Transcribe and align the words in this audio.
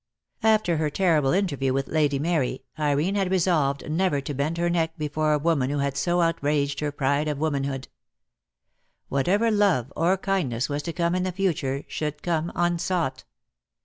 After 0.41 0.77
her 0.77 0.89
terrible 0.89 1.31
interview 1.31 1.73
with 1.73 1.87
Lady 1.87 2.17
Mary, 2.17 2.63
Irene 2.79 3.13
had 3.13 3.29
resolved 3.29 3.87
never 3.87 4.19
to 4.19 4.33
bend 4.33 4.57
her 4.57 4.67
neck 4.67 4.97
before 4.97 5.31
a 5.31 5.37
woman 5.37 5.69
who 5.69 5.77
had 5.77 5.95
so 5.95 6.21
outraged 6.21 6.79
her 6.79 6.91
pride 6.91 7.27
of 7.27 7.37
woman 7.37 7.65
hood. 7.65 7.87
Whatever 9.09 9.51
love 9.51 9.93
or 9.95 10.17
kindness 10.17 10.67
was 10.69 10.81
to 10.81 10.91
come 10.93 11.13
in 11.13 11.21
the 11.21 11.31
future 11.31 11.83
should 11.87 12.23
come 12.23 12.51
unsought. 12.55 13.25